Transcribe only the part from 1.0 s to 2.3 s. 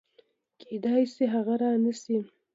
شي هغه رانشي